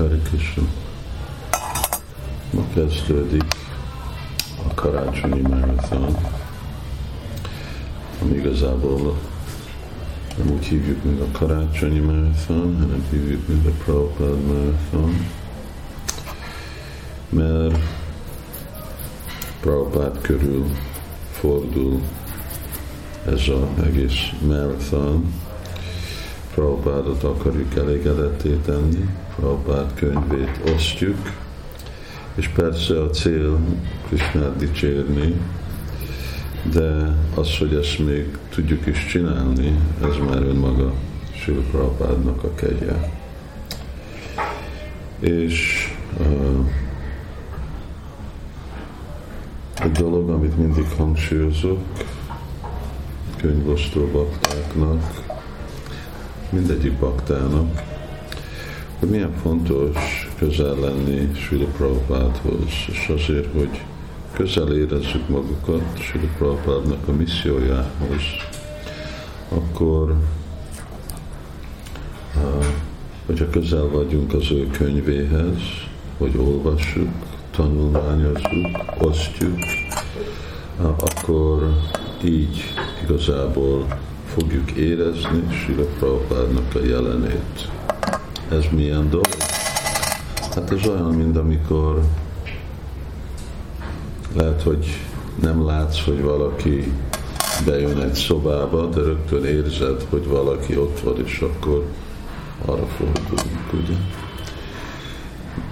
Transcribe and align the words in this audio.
Hare 0.00 0.18
Krishna. 0.24 0.62
Ma 2.50 2.64
kezdődik 2.74 3.44
a 4.68 4.74
karácsonyi 4.74 5.40
marathon, 5.40 6.16
ami 8.22 8.34
igazából 8.34 9.18
nem 10.36 10.50
úgy 10.50 10.64
hívjuk, 10.64 11.04
mint 11.04 11.20
a 11.20 11.38
karácsonyi 11.38 11.98
marathon, 11.98 12.76
hanem 12.78 13.06
hívjuk, 13.10 13.48
mint 13.48 13.66
a 13.66 13.70
Prabhupada 13.70 14.36
marathon, 14.46 15.26
mert 17.28 17.78
Prabhupád 19.60 20.20
körül 20.20 20.64
fordul 21.32 22.00
ez 23.26 23.32
az 23.48 23.84
egész 23.84 24.28
marathon, 24.46 25.32
Prabhupádot 26.54 27.22
akarjuk 27.22 27.74
elégedetté 27.76 28.58
tenni, 28.64 29.08
Prabhupád 29.40 29.94
könyvét 29.94 30.60
osztjuk, 30.74 31.32
és 32.34 32.48
persze 32.48 33.02
a 33.02 33.10
cél 33.10 33.58
Krishnát 34.06 34.56
dicsérni, 34.56 35.34
de 36.72 37.16
az, 37.34 37.58
hogy 37.58 37.74
ezt 37.74 37.98
még 37.98 38.38
tudjuk 38.48 38.86
is 38.86 39.06
csinálni, 39.06 39.78
ez 40.02 40.16
már 40.28 40.42
önmaga 40.42 40.92
Sri 41.32 41.52
Prabhupádnak 41.52 42.44
a 42.44 42.54
kegye. 42.54 42.94
És 45.18 45.88
uh, 46.18 46.66
egy 49.82 49.92
dolog, 49.92 50.30
amit 50.30 50.56
mindig 50.56 50.86
hangsúlyozok 50.96 51.78
könyvosztó 53.36 54.06
baktáknak, 54.06 55.22
mindegyik 56.50 56.92
baktának, 56.92 57.98
hogy 59.00 59.08
milyen 59.08 59.34
fontos 59.42 60.28
közel 60.38 60.74
lenni 60.74 61.34
Srila 61.34 61.66
Prabhupádhoz, 61.76 62.72
és 62.86 63.12
azért, 63.16 63.52
hogy 63.52 63.80
közel 64.32 64.76
érezzük 64.76 65.28
magukat 65.28 66.00
Srila 66.00 66.28
Prabhupádnak 66.38 67.08
a 67.08 67.12
missziójához, 67.12 68.22
akkor 69.48 70.16
hogyha 73.26 73.50
közel 73.50 73.88
vagyunk 73.88 74.34
az 74.34 74.50
ő 74.50 74.66
könyvéhez, 74.66 75.60
hogy 76.18 76.36
olvassuk, 76.36 77.08
tanulmányozzuk, 77.50 78.78
osztjuk, 78.98 79.58
akkor 80.78 81.76
így 82.24 82.62
igazából 83.02 83.86
fogjuk 84.26 84.70
érezni 84.70 85.42
Sila 85.64 85.84
Prabhupádnak 85.98 86.74
a 86.74 86.84
jelenét. 86.84 87.68
Ez 88.50 88.64
milyen 88.70 89.10
dolog? 89.10 89.36
Hát 90.54 90.72
ez 90.72 90.86
olyan, 90.86 91.14
mint 91.14 91.36
amikor 91.36 92.02
lehet, 94.36 94.62
hogy 94.62 94.86
nem 95.42 95.66
látsz, 95.66 96.04
hogy 96.04 96.22
valaki 96.22 96.92
bejön 97.64 98.00
egy 98.00 98.14
szobába, 98.14 98.86
de 98.86 99.00
rögtön 99.00 99.44
érzed, 99.44 100.06
hogy 100.10 100.26
valaki 100.26 100.76
ott 100.76 101.00
van, 101.00 101.24
és 101.24 101.40
akkor 101.40 101.86
arra 102.64 102.86
fordulunk, 102.86 103.72
ugye? 103.72 103.96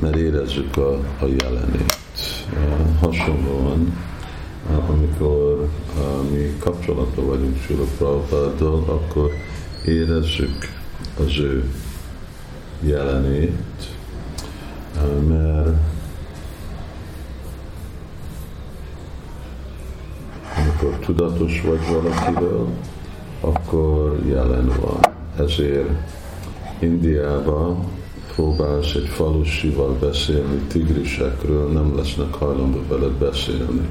Mert 0.00 0.16
érezzük 0.16 0.76
a, 0.76 0.92
a 0.94 1.26
jelenét. 1.38 1.98
Hasonlóan 3.00 4.04
amikor 4.88 5.68
mi 6.30 6.56
kapcsolatban 6.58 7.26
vagyunk 7.26 7.56
Sula 7.60 7.84
akkor 8.86 9.30
érezzük 9.84 10.72
az 11.18 11.38
ő 11.38 11.70
jelenét, 12.80 13.52
mert 15.28 15.76
amikor 20.56 20.98
tudatos 20.98 21.62
vagy 21.66 21.80
valakiről, 21.92 22.68
akkor 23.40 24.18
jelen 24.28 24.72
van. 24.80 25.00
Ezért 25.46 25.90
Indiában 26.78 27.84
próbálsz 28.34 28.94
egy 28.94 29.08
falusival 29.08 29.96
beszélni, 30.00 30.58
tigrisekről, 30.68 31.72
nem 31.72 31.96
lesznek 31.96 32.34
hajlandó 32.34 32.82
veled 32.88 33.12
beszélni 33.12 33.88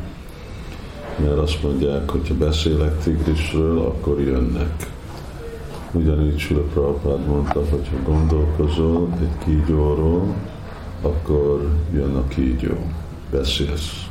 mert 1.17 1.37
azt 1.37 1.63
mondják, 1.63 2.09
hogy 2.09 2.27
ha 2.27 2.33
beszélek 2.33 2.97
tigrisről, 3.03 3.79
akkor 3.79 4.21
jönnek. 4.21 4.93
Ugyanígy 5.95 6.39
Sula 6.39 6.61
Prabhupád 6.61 7.28
mondta, 7.28 7.59
hogy 7.69 7.89
ha 7.89 8.11
gondolkozol 8.11 9.09
egy 9.19 9.45
kígyóról, 9.45 10.35
akkor 11.01 11.69
jön 11.94 12.16
a 12.16 12.28
kígyó, 12.28 12.75
beszélsz. 13.31 14.05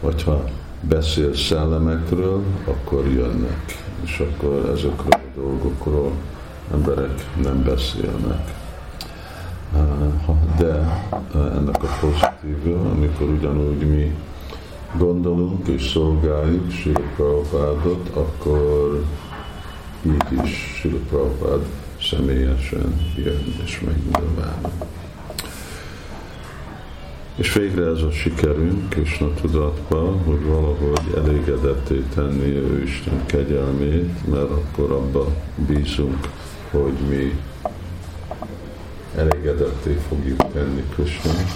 Vagy 0.00 0.22
ha 0.22 0.44
beszélsz 0.80 1.40
szellemekről, 1.40 2.42
akkor 2.64 3.06
jönnek. 3.06 3.76
És 4.04 4.18
akkor 4.18 4.70
ezekről 4.76 5.12
a 5.12 5.40
dolgokról 5.40 6.12
emberek 6.72 7.24
nem 7.42 7.62
beszélnek. 7.62 8.54
De 10.58 11.02
ennek 11.34 11.82
a 11.82 11.88
pozitív, 12.00 12.76
amikor 12.92 13.28
ugyanúgy 13.28 13.88
mi 13.88 14.14
gondolunk 14.96 15.68
és 15.68 15.90
szolgáljuk 15.90 16.72
Prabhupádot, 17.16 18.08
akkor 18.08 19.04
így 20.06 20.44
is 20.44 20.86
személyesen 22.00 23.12
jön 23.16 23.54
és 23.64 23.80
megnyilvánul. 23.80 24.70
És 27.34 27.52
végre 27.52 27.86
ez 27.86 28.02
a 28.02 28.10
sikerünk 28.10 28.94
a 29.20 29.34
tudatba, 29.40 30.16
hogy 30.24 30.44
valahogy 30.44 31.14
elégedetté 31.16 32.04
tenni 32.14 32.56
ő 32.56 32.82
Isten 32.82 33.26
kegyelmét, 33.26 34.26
mert 34.30 34.50
akkor 34.50 34.92
abba 34.92 35.34
bízunk, 35.66 36.28
hogy 36.70 36.92
mi 37.08 37.40
elégedetté 39.16 39.98
fogjuk 40.08 40.52
tenni 40.52 40.82
Krishnát, 40.94 41.50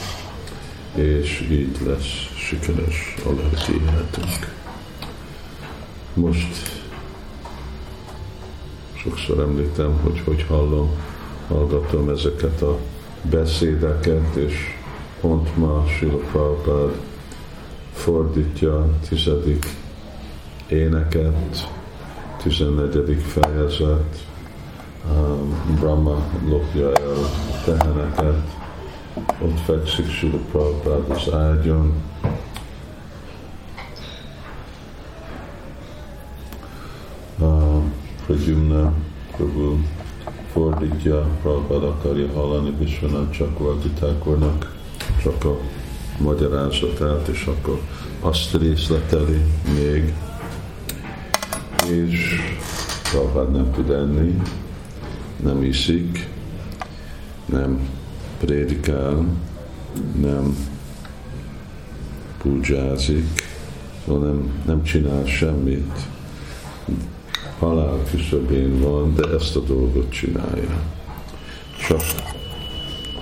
és 0.95 1.47
így 1.51 1.77
lesz 1.87 2.35
sikeres 2.37 3.15
a 3.25 3.29
lelki 3.29 3.73
életünk. 3.73 4.55
Most 6.15 6.82
sokszor 9.03 9.39
említem, 9.39 10.01
hogy 10.03 10.23
hogy 10.25 10.45
hallom, 10.49 10.91
hallgatom 11.49 12.09
ezeket 12.09 12.63
a 12.63 12.79
beszédeket, 13.31 14.35
és 14.35 14.55
pont 15.21 15.57
ma 15.57 15.85
Sila 15.87 16.17
Prabhupád 16.17 17.01
fordítja 17.93 18.87
tizedik 19.09 19.67
éneket, 20.69 21.69
tizennegyedik 22.43 23.21
fejezet, 23.21 24.25
Brahma 25.81 26.17
lopja 26.49 26.93
el 26.93 27.17
teheneket, 27.65 28.57
ott 29.41 29.61
fekszik 29.65 30.11
Sula 30.11 30.39
Prabhupád 30.51 31.11
az 31.11 31.33
ágyon, 31.33 31.93
Pradyumna 38.27 38.93
Prabhu 39.37 39.79
fordítja, 40.53 41.27
Prabhupád 41.43 41.83
akarja 41.83 42.33
hallani 42.33 42.75
Vishwanath 42.79 43.37
Chakravarti 43.37 43.89
Thakurnak 43.89 44.77
csak 45.23 45.45
a 45.45 45.59
magyarázatát, 46.19 47.29
és 47.29 47.45
akkor 47.45 47.81
azt 48.21 48.55
részleteli 48.55 49.43
még, 49.75 50.15
és 51.91 52.41
Prabhupád 53.11 53.51
nem 53.53 53.73
tud 53.73 53.91
enni, 53.91 54.43
nem 55.43 55.63
iszik, 55.63 56.29
nem 57.45 57.89
prédikál, 58.41 59.27
nem 60.21 60.57
púdzsázik, 62.43 63.25
szóval 64.05 64.29
nem, 64.29 64.63
nem 64.67 64.83
csinál 64.83 65.27
semmit. 65.27 65.93
Halál 67.59 67.99
küszöbén 68.11 68.81
van, 68.81 69.15
de 69.15 69.29
ezt 69.35 69.57
a 69.57 69.61
dolgot 69.61 70.11
csinálja. 70.11 70.83
Csak 71.89 72.03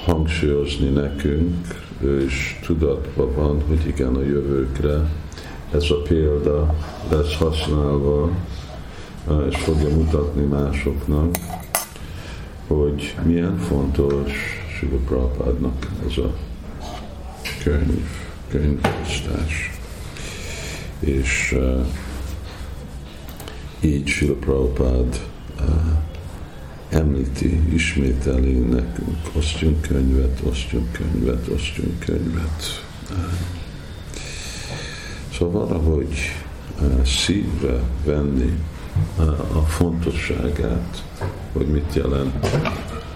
hangsúlyozni 0.04 0.88
nekünk, 0.88 1.66
ő 2.00 2.24
is 2.24 2.58
tudatban 2.66 3.34
van, 3.34 3.62
hogy 3.68 3.86
igen, 3.86 4.14
a 4.14 4.22
jövőkre 4.22 5.08
ez 5.70 5.90
a 5.90 6.02
példa 6.02 6.74
lesz 7.10 7.36
használva, 7.36 8.30
és 9.48 9.56
fogja 9.56 9.88
mutatni 9.88 10.42
másoknak, 10.42 11.36
hogy 12.66 13.14
milyen 13.22 13.58
fontos 13.58 14.32
Sula 14.78 14.96
Prabhupádnak 15.06 15.86
ez 16.08 16.16
a 16.16 16.34
könyv, 17.62 18.06
könyvosztás. 18.48 19.70
És 21.00 21.56
uh, 21.56 21.86
így 23.80 24.06
Sula 24.06 24.34
Prabhupád 24.34 25.20
uh, 25.60 25.74
említi, 26.88 27.60
ismételi 27.72 28.52
nekünk, 28.52 29.18
osztjunk 29.36 29.80
könyvet, 29.80 30.40
osztjunk 30.44 30.92
könyvet, 30.92 31.48
osztjunk 31.48 31.98
könyvet. 31.98 32.84
Szóval 35.32 35.66
valahogy 35.66 36.14
szívre 37.04 37.80
venni 38.04 38.58
a 39.52 39.60
fontosságát, 39.60 41.04
hogy 41.52 41.66
mit 41.66 41.94
jelent 41.94 42.46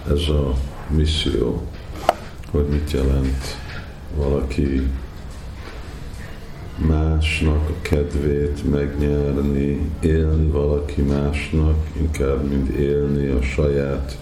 ez 0.08 0.28
a 0.28 0.55
misszió, 0.88 1.62
hogy 2.50 2.66
mit 2.66 2.90
jelent 2.90 3.56
valaki 4.16 4.82
másnak 6.76 7.69
a 7.69 7.75
kedvét 7.82 8.71
megnyerni, 8.71 9.91
élni 10.00 10.50
valaki 10.50 11.03
másnak, 11.03 11.76
inkább 12.00 12.49
mint 12.49 12.69
élni 12.69 13.26
a 13.26 13.43
saját 13.43 14.19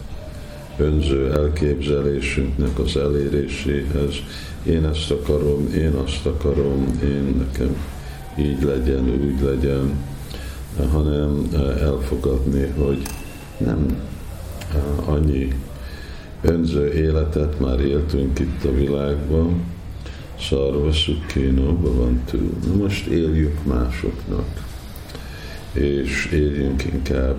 önző 0.76 1.32
elképzelésünknek 1.32 2.78
az 2.78 2.96
eléréséhez. 2.96 4.14
Én 4.62 4.84
ezt 4.84 5.10
akarom, 5.10 5.72
én 5.74 5.92
azt 5.92 6.26
akarom, 6.26 6.98
én 7.04 7.34
nekem 7.46 7.76
így 8.38 8.62
legyen, 8.62 9.10
úgy 9.10 9.40
legyen, 9.42 9.98
hanem 10.90 11.48
elfogadni, 11.80 12.72
hogy 12.78 13.02
nem 13.58 13.96
annyi 15.04 15.52
önző 16.40 16.92
életet 16.92 17.60
már 17.60 17.80
éltünk 17.80 18.38
itt 18.38 18.64
a 18.64 18.74
világban, 18.74 19.62
szarva 20.48 20.92
szukkénóba 20.92 21.94
van 21.94 22.22
túl. 22.30 22.76
Most 22.76 23.06
éljük 23.06 23.64
másoknak, 23.64 24.46
és 25.72 26.28
éljünk 26.32 26.84
inkább 26.84 27.36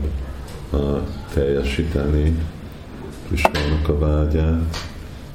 a 0.72 1.08
teljesíteni 1.34 2.40
Krisnának 3.28 3.88
a 3.88 4.00
vágyát, 4.00 4.78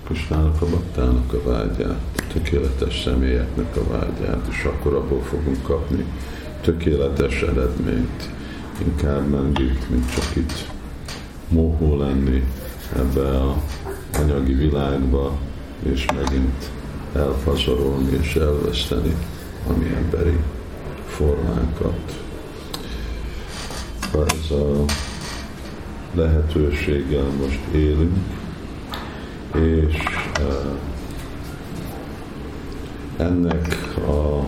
Krisnának 0.04 0.62
a 0.62 0.66
baktának 0.66 1.32
a 1.32 1.50
vágyát, 1.50 2.00
tökéletes 2.32 3.00
személyeknek 3.02 3.76
a 3.76 3.88
vágyát, 3.90 4.46
és 4.50 4.64
akkor 4.64 4.94
abból 4.94 5.22
fogunk 5.22 5.62
kapni 5.62 6.04
tökéletes 6.60 7.42
eredményt. 7.42 8.30
Inkább 8.84 9.28
menjük, 9.28 9.88
mint 9.88 10.14
csak 10.14 10.36
itt 10.36 10.66
mohó 11.48 11.96
lenni 11.96 12.44
ebbe 12.96 13.40
a 13.40 13.62
anyagi 14.18 14.54
világba, 14.54 15.38
és 15.82 16.06
megint 16.14 16.70
elfazarolni 17.12 18.18
és 18.20 18.34
elveszteni 18.34 19.14
a 19.68 19.72
mi 19.78 19.86
emberi 19.96 20.38
formánkat. 21.06 22.20
Ez 24.12 24.50
a 24.50 24.84
lehetőséggel 26.14 27.26
most 27.40 27.60
élünk, 27.74 28.16
és 29.54 29.96
ennek 33.16 33.76
a 33.96 34.46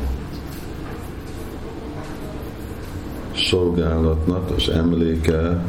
szolgálatnak 3.36 4.50
az 4.56 4.68
emléke, 4.68 5.64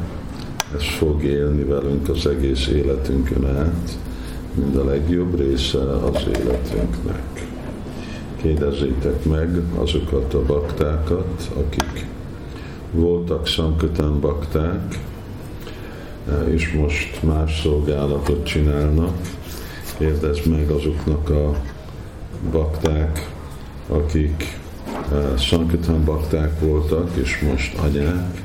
ez 0.76 0.84
fog 0.98 1.24
élni 1.24 1.64
velünk 1.64 2.10
az 2.10 2.28
egész 2.28 2.68
életünkön 2.68 3.46
át, 3.46 3.98
mind 4.54 4.76
a 4.76 4.86
legjobb 4.86 5.40
része 5.40 5.80
az 5.80 6.26
életünknek. 6.28 7.48
Kérdezzétek 8.42 9.26
meg 9.26 9.62
azokat 9.76 10.34
a 10.34 10.46
baktákat, 10.46 11.52
akik 11.56 12.06
voltak 12.92 13.46
Sankötán 13.48 14.20
bakták, 14.20 15.00
és 16.50 16.74
most 16.74 17.24
más 17.24 17.62
szolgálatot 17.62 18.46
csinálnak. 18.46 19.18
Kérdezd 19.98 20.48
meg 20.48 20.70
azoknak 20.70 21.30
a 21.30 21.56
bakták, 22.52 23.30
akik 23.88 24.60
Sankatán 25.38 26.04
bakták 26.04 26.60
voltak, 26.60 27.10
és 27.16 27.40
most 27.40 27.78
anyák. 27.78 28.44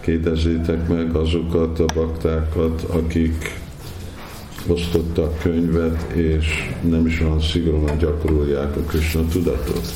Kérdezzétek 0.00 0.88
meg 0.88 1.14
azokat 1.16 1.80
a 1.80 1.84
baktákat, 1.94 2.82
akik 2.82 3.60
osztottak 4.66 5.38
könyvet, 5.38 6.10
és 6.12 6.74
nem 6.80 7.06
is 7.06 7.20
olyan 7.20 7.40
szigorúan 7.40 7.98
gyakorolják 7.98 8.76
a 8.76 8.80
Krishna 8.80 9.26
tudatot, 9.26 9.86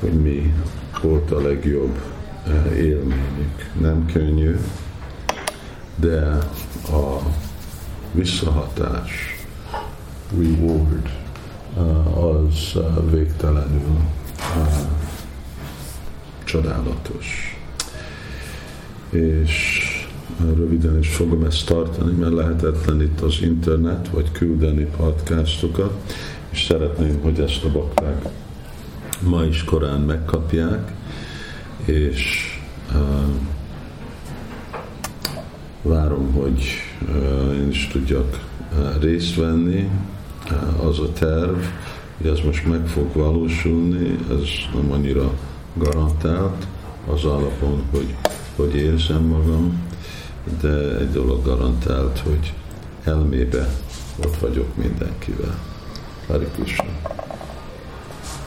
hogy 0.00 0.12
mi 0.12 0.54
volt 1.02 1.30
a 1.30 1.40
legjobb 1.40 1.98
élményük. 2.76 3.70
Nem 3.80 4.06
könnyű, 4.12 4.56
de 5.96 6.38
a 6.90 7.18
visszahatás, 8.12 9.36
reward, 10.38 11.08
az 12.14 12.78
végtelenül 13.10 13.98
csodálatos. 16.44 17.58
És 19.10 19.82
röviden 20.54 20.98
is 20.98 21.08
fogom 21.08 21.44
ezt 21.44 21.66
tartani, 21.66 22.12
mert 22.12 22.32
lehetetlen 22.32 23.02
itt 23.02 23.20
az 23.20 23.38
internet, 23.42 24.08
vagy 24.08 24.32
küldeni 24.32 24.86
podcastokat, 24.96 26.14
és 26.50 26.64
szeretném, 26.64 27.20
hogy 27.22 27.38
ezt 27.38 27.64
a 27.64 27.70
bakták 27.70 28.24
ma 29.22 29.44
is 29.44 29.64
korán 29.64 30.00
megkapják, 30.00 30.92
és 31.84 32.52
uh, 32.92 32.98
várom, 35.82 36.32
hogy 36.32 36.64
uh, 37.08 37.56
én 37.56 37.68
is 37.68 37.88
tudjak 37.92 38.40
uh, 38.72 39.02
részt 39.02 39.36
venni, 39.36 39.88
uh, 40.50 40.86
az 40.86 40.98
a 40.98 41.12
terv, 41.12 41.58
hogy 42.16 42.26
ez 42.26 42.38
most 42.44 42.66
meg 42.66 42.86
fog 42.86 43.12
valósulni, 43.12 44.18
ez 44.30 44.48
nem 44.74 44.92
annyira 44.92 45.32
garantált, 45.74 46.66
az 47.12 47.24
alapon, 47.24 47.82
hogy, 47.90 48.14
hogy 48.56 48.74
érzem 48.74 49.22
magam, 49.22 49.82
de 50.60 50.98
egy 50.98 51.10
dolog 51.10 51.44
garantált, 51.44 52.18
hogy 52.18 52.52
elmébe 53.04 53.68
ott 54.24 54.36
vagyok 54.36 54.76
mindenkivel. 54.76 55.58
Krishna. 56.54 57.23